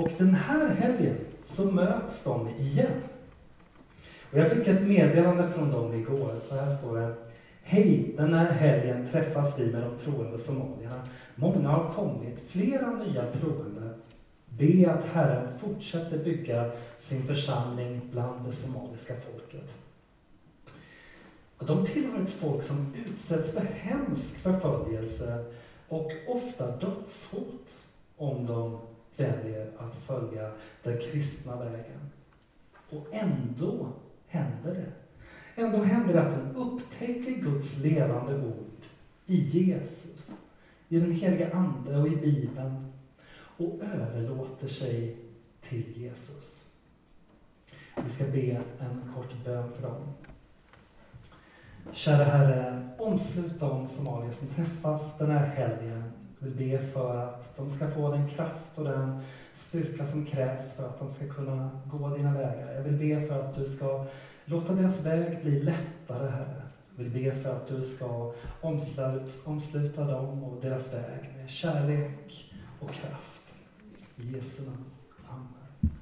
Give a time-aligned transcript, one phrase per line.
[0.00, 3.02] Och den här helgen så möts de igen.
[4.32, 6.36] Och jag fick ett meddelande från dem igår.
[6.48, 7.14] Så här står det.
[7.62, 11.08] Hej, den här helgen träffas vi med de troende somalierna.
[11.34, 13.94] Många har kommit, flera nya troende.
[14.48, 16.70] Be att Herren fortsätter bygga
[17.00, 19.74] sin församling bland det somaliska folket.
[21.58, 25.44] De tillhör ett folk som utsätts för hemsk förföljelse
[25.88, 27.68] och ofta dödshot
[28.16, 28.78] om de
[29.16, 30.52] väljer att följa
[30.82, 32.10] den kristna vägen.
[32.90, 33.92] Och ändå
[34.26, 34.92] händer det.
[35.62, 38.84] Ändå händer det att de upptäcker Guds levande ord
[39.26, 40.30] i Jesus,
[40.88, 42.92] i den heliga Ande och i Bibeln
[43.56, 45.16] och överlåter sig
[45.68, 46.64] till Jesus.
[48.04, 50.02] Vi ska be en kort bön för dem.
[51.92, 56.12] Kära Herre, omslut de somalier som träffas den här helgen.
[56.42, 59.20] Jag vill be för att de ska få den kraft och den
[59.54, 62.72] styrka som krävs för att de ska kunna gå dina vägar.
[62.74, 64.06] Jag vill be för att du ska
[64.44, 66.62] låta deras väg bli lättare, Herre.
[66.96, 72.52] Jag vill be för att du ska omslut, omsluta dem och deras väg med kärlek
[72.80, 73.54] och kraft.
[74.16, 74.84] I Jesu namn.
[75.28, 75.92] Amen.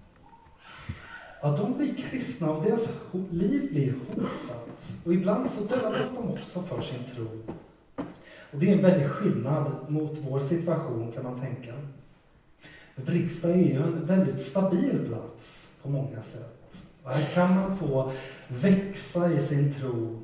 [1.43, 2.89] Ja, de blir kristna och deras
[3.31, 4.93] liv blir hotat.
[5.05, 7.55] Och ibland så dödas de också för sin tro.
[8.53, 11.73] Och det är en väldig skillnad mot vår situation kan man tänka.
[12.95, 16.75] Riksdag är ju en väldigt stabil plats på många sätt.
[17.03, 18.13] Och här kan man få
[18.49, 20.23] växa i sin tro,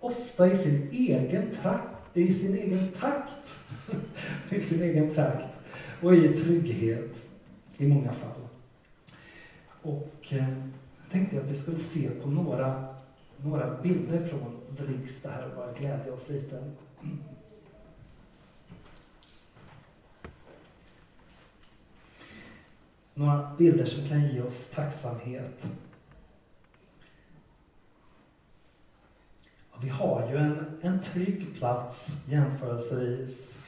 [0.00, 3.54] ofta i sin egen trakt, i sin egen takt,
[4.50, 5.46] i sin egen trakt
[6.02, 7.14] och i trygghet
[7.76, 8.30] i många fall.
[9.82, 10.48] Och eh,
[11.02, 12.84] jag tänkte att vi skulle se på några,
[13.36, 16.64] några bilder från Vrigstad här och bara glädja oss lite.
[23.14, 25.64] Några bilder som kan ge oss tacksamhet.
[29.80, 33.58] Vi har ju en, en trygg plats jämförelsevis.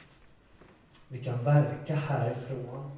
[1.07, 2.91] Vi kan verka härifrån.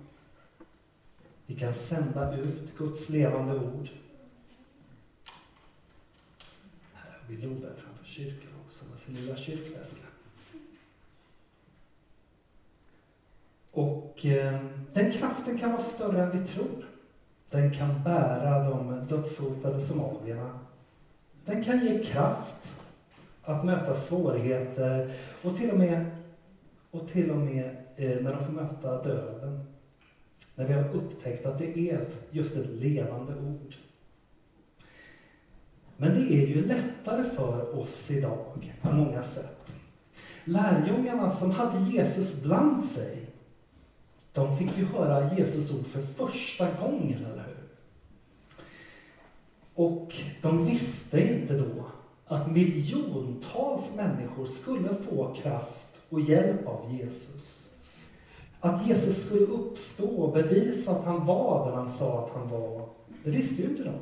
[1.46, 3.90] Vi kan sända ut Guds levande ord.
[6.94, 10.09] Här har vi Love framför kyrkan också med sin lilla kyrkväska.
[14.20, 14.60] Och eh,
[14.94, 16.86] den kraften kan vara större än vi tror.
[17.50, 20.60] Den kan bära de dödshotade somalierna.
[21.46, 22.80] Den kan ge kraft
[23.44, 26.06] att möta svårigheter och till och med,
[26.92, 29.66] och till och med eh, när de får möta döden.
[30.56, 33.76] När vi har upptäckt att det är just ett levande ord.
[35.98, 39.72] Men det är ju lättare för oss idag på många sätt.
[40.44, 43.29] Lärjungarna som hade Jesus bland sig,
[44.40, 47.70] de fick ju höra Jesus ord för första gången, eller hur?
[49.74, 51.86] Och de visste inte då
[52.26, 57.66] att miljontals människor skulle få kraft och hjälp av Jesus.
[58.60, 62.90] Att Jesus skulle uppstå och bevisa att han var den han sa att han var,
[63.24, 63.96] det visste ju inte de.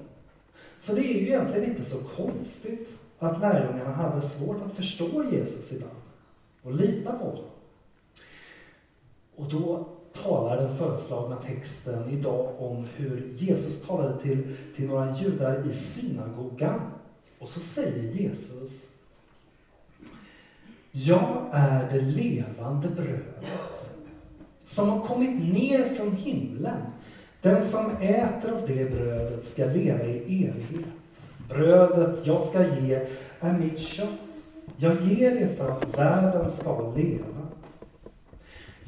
[0.80, 2.90] Så det är ju egentligen inte så konstigt
[3.20, 6.02] att lärjungarna hade svårt att förstå Jesus ibland
[6.62, 7.44] och lita på honom.
[9.36, 15.70] Och då talar den föreslagna texten idag om hur Jesus talade till, till några judar
[15.70, 16.82] i synagogan.
[17.40, 18.90] Och så säger Jesus
[20.92, 23.88] Jag är det levande brödet
[24.66, 26.82] som har kommit ner från himlen.
[27.42, 30.86] Den som äter av det brödet ska leva i evighet.
[31.50, 33.08] Brödet jag ska ge
[33.40, 34.10] är mitt kött.
[34.78, 37.37] Jag ger det för att världen ska leva.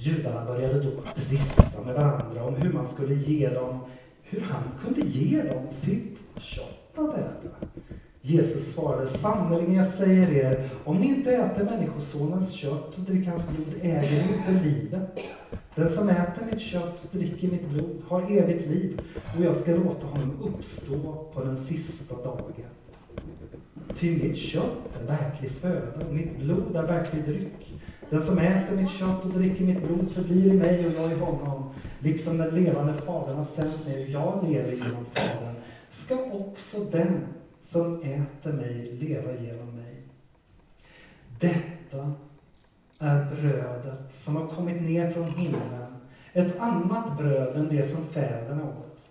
[0.02, 3.80] Judarna började då tvista med varandra om hur man skulle ge dem,
[4.24, 7.50] hur han kunde ge dem sitt kött att äta.
[8.22, 13.48] Jesus svarade, sannerligen jag säger er, om ni inte äter Människosonens kött och dricker hans
[13.48, 15.20] blod äger ni inte livet.
[15.76, 19.02] Den som äter mitt kött och dricker mitt blod har evigt liv
[19.38, 22.53] och jag ska låta honom uppstå på den sista dagen.
[24.00, 27.79] Ty mitt kött är verklig föda och mitt blod är verklig dryck.
[28.09, 31.20] Den som äter mitt kött och dricker mitt blod förblir i mig och jag i
[31.20, 31.70] honom.
[32.00, 35.56] Liksom den levande Fadern har sänt mig och jag lever genom Fadern,
[35.90, 37.28] ska också den
[37.61, 40.03] som äter mig leva genom mig.
[41.40, 42.14] Detta
[43.00, 45.96] är brödet som har kommit ner från himlen,
[46.34, 49.06] ett annat bröd än det som fäderna åt.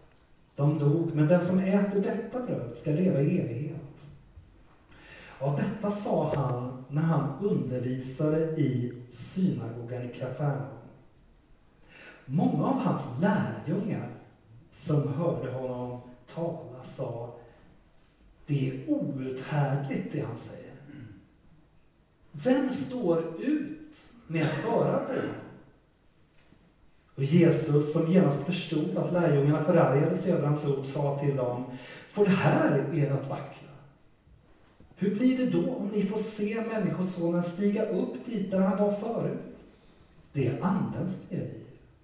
[0.57, 4.08] De dog, men den som äter detta bröd ska leva i evighet.
[5.41, 10.79] Och detta sa han när han undervisade i synagogan i Kafarnaum.
[12.25, 14.09] Många av hans lärjungar
[14.73, 16.01] som hörde honom
[16.35, 17.35] tala sa
[18.47, 20.73] det är outhärdligt det han säger.
[22.33, 23.97] Vem står ut
[24.27, 25.35] med att höra på honom?
[27.15, 31.65] Och Jesus, som genast förstod att lärjungarna förargade sig över hans ord, sa till dem,
[32.09, 33.68] får det här er att vackla?
[35.01, 38.93] Hur blir det då om ni får se Människosonen stiga upp dit där han var
[38.93, 39.57] förut?
[40.33, 41.41] Det är Andens i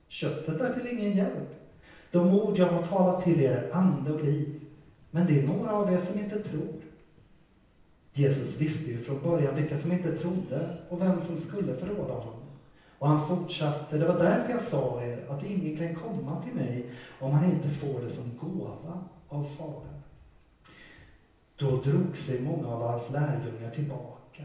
[0.08, 1.54] Köttet är till ingen hjälp.
[2.10, 4.60] De ord jag har talat till er är ande och liv.
[5.10, 6.74] Men det är några av er som inte tror.
[8.12, 12.40] Jesus visste ju från början vilka som inte trodde och vem som skulle förråda honom.
[12.98, 16.86] Och han fortsatte, det var därför jag sa er att ingen kan komma till mig
[17.20, 20.00] om han inte får det som gåva av Fadern.
[21.64, 24.42] Då drog sig många av hans lärjungar tillbaka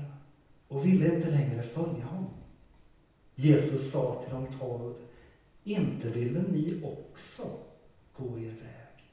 [0.68, 2.34] och ville inte längre följa honom.
[3.36, 4.94] Jesus sa till de tolv,
[5.64, 7.44] inte ville ni också
[8.18, 9.04] gå er väg?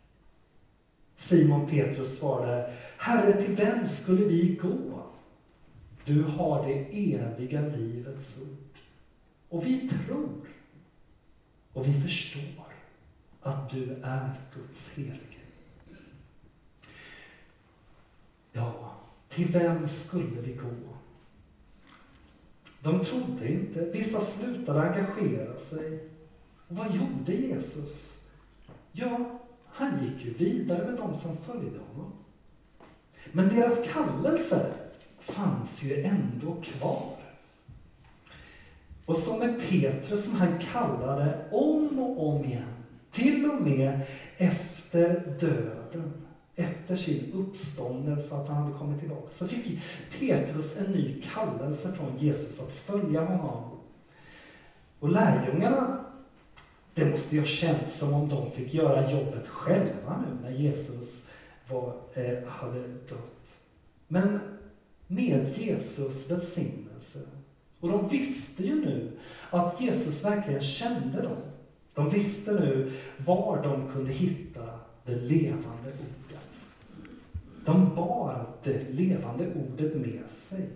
[1.15, 5.03] Simon Petrus svarade, Herre, till vem skulle vi gå?
[6.05, 6.75] Du har det
[7.15, 8.79] eviga livets ord.
[9.49, 10.49] Och vi tror
[11.73, 12.73] och vi förstår
[13.41, 15.36] att du är Guds helige.
[18.57, 18.93] Ja,
[19.29, 20.97] till vem skulle vi gå?
[22.83, 23.81] De trodde inte.
[23.81, 26.09] Vissa slutade engagera sig.
[26.69, 28.19] Och vad gjorde Jesus?
[28.93, 32.13] Ja, han gick ju vidare med de som följde honom.
[33.33, 34.73] Men deras kallelse
[35.19, 37.17] fanns ju ändå kvar.
[39.07, 42.75] Och som med Petrus som han kallade om och om igen,
[43.11, 44.01] till och med
[44.37, 46.26] efter döden,
[46.57, 49.83] efter sin uppståndelse, att han hade kommit tillbaka, så fick
[50.19, 53.71] Petrus en ny kallelse från Jesus att följa honom.
[54.99, 56.05] Och lärjungarna,
[56.95, 61.23] det måste ju ha känts som om de fick göra jobbet själva nu när Jesus
[61.69, 63.59] var, eh, hade dött.
[64.09, 64.41] Men
[65.07, 67.19] med Jesus välsignelse
[67.81, 69.11] och de visste ju nu
[69.51, 71.37] att Jesus verkligen kände dem.
[71.95, 74.63] De visste nu var de kunde hitta
[75.05, 76.46] det levande ordet.
[77.67, 80.69] De bar det levande ordet med sig.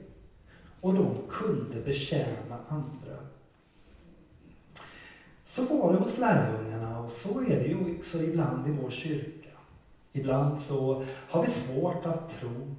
[0.80, 3.16] Och de kunde betjäna andra.
[5.44, 9.50] Så var det hos lärjungarna och så är det ju också ibland i vår kyrka.
[10.12, 12.76] Ibland så har vi svårt att tro.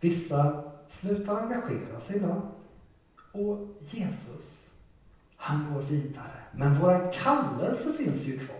[0.00, 2.42] Vissa slutar engagera sig ibland.
[3.32, 4.66] Och Jesus,
[5.36, 6.42] han går vidare.
[6.52, 8.56] Men våra kallelse finns ju kvar.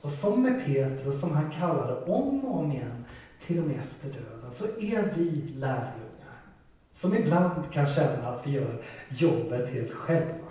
[0.00, 3.04] Och som med Petrus, som han kallade om och om igen,
[3.46, 6.40] till och med efter döden, så är vi lärjungar.
[6.92, 10.48] Som ibland kan känna att vi gör jobbet helt själva.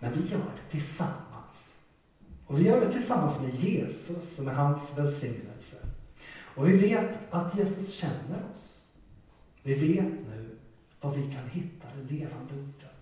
[0.00, 1.76] Men vi gör det tillsammans.
[2.46, 5.76] Och vi gör det tillsammans med Jesus och med hans välsignelse.
[6.54, 8.80] Och vi vet att Jesus känner oss.
[9.62, 10.56] Vi vet nu
[11.00, 12.98] var vi kan hitta det levande ordet.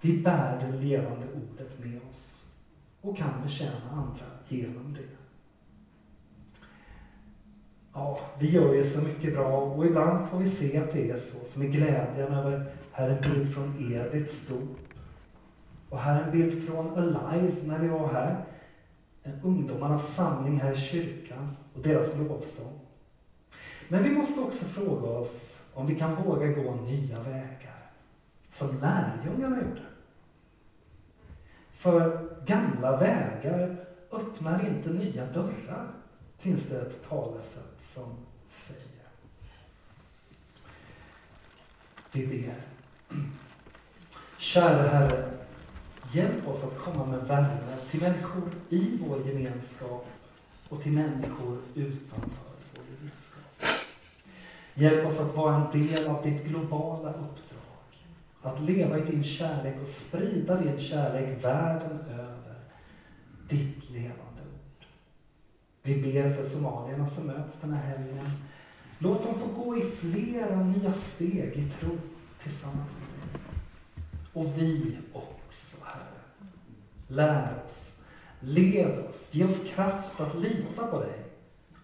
[0.00, 2.44] Vi bär det levande ordet med oss
[3.00, 5.16] och kan betjäna andra genom det.
[8.00, 11.18] Ja, vi gör ju så mycket bra och ibland får vi se att det är
[11.18, 14.78] så, som i glädjen över, här är en bild från Ediths dop.
[15.88, 18.44] Och här är en bild från Alive när vi var här.
[19.22, 22.80] En ungdomarnas samling här i kyrkan och deras lovsång.
[23.88, 27.90] Men vi måste också fråga oss om vi kan våga gå nya vägar,
[28.50, 29.82] som lärjungarna gjorde.
[31.70, 33.76] För gamla vägar
[34.10, 35.99] öppnar inte nya dörrar,
[36.40, 38.16] finns det ett talesätt som
[38.48, 38.84] säger.
[42.12, 42.54] Vi ber.
[44.38, 45.30] Kära Herre,
[46.12, 50.06] hjälp oss att komma med värme till människor i vår gemenskap
[50.68, 52.50] och till människor utanför.
[52.74, 53.40] vår gemenskap.
[54.74, 58.06] Hjälp oss att vara en del av ditt globala uppdrag.
[58.42, 62.54] Att leva i din kärlek och sprida din kärlek världen över.
[63.48, 64.29] Ditt levande.
[65.82, 68.30] Vi ber för somalierna som möts den här helgen.
[68.98, 71.98] Låt dem få gå i flera nya steg i tro
[72.42, 73.40] tillsammans med dig.
[74.32, 76.20] Och vi också, Herre.
[77.08, 77.92] Lär oss,
[78.40, 81.24] led oss, ge oss kraft att lita på dig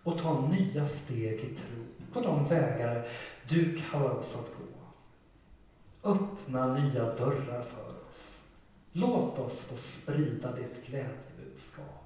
[0.03, 3.09] och ta nya steg i tro på de vägar
[3.49, 4.67] du kallar oss att gå.
[6.11, 8.41] Öppna nya dörrar för oss.
[8.93, 12.06] Låt oss få sprida ditt glädjebudskap.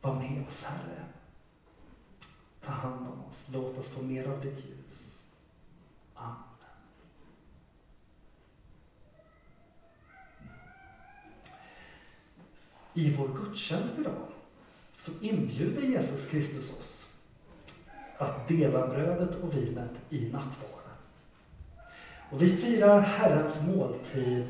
[0.00, 1.04] Var med oss, Herre.
[2.64, 3.46] Ta hand om oss.
[3.52, 5.20] Låt oss få mer av ditt ljus.
[6.14, 6.50] Amen.
[12.94, 14.26] i vår gudstjänst idag
[14.96, 17.06] så inbjuder Jesus Kristus oss
[18.18, 20.96] att dela brödet och vinet i nattvarden.
[22.30, 24.44] Och vi firar Herrens måltid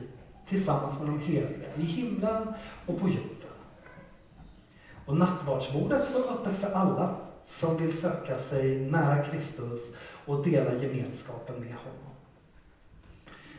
[0.48, 2.54] tillsammans med de heliga i himlen
[2.86, 3.39] och på jorden.
[5.10, 9.80] Och nattvardsbordet står öppet för alla som vill söka sig nära Kristus
[10.26, 12.14] och dela gemenskapen med honom.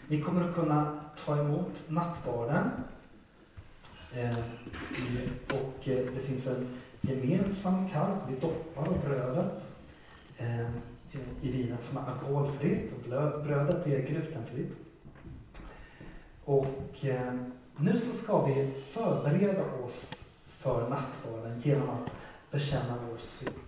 [0.08, 2.70] Ni kommer att kunna ta emot nattvarden
[4.14, 4.38] eh,
[5.48, 6.68] och eh, det finns en
[7.02, 9.64] gemensam kalk, vi doppar brödet
[10.38, 10.70] eh,
[11.42, 13.10] i vinet som är alkoholfritt och
[13.44, 14.74] brödet är glutenfritt.
[16.46, 17.06] Och
[17.76, 20.22] nu så ska vi förbereda oss
[20.62, 22.12] för nattvarden genom att
[22.52, 23.61] bekänna vår synd.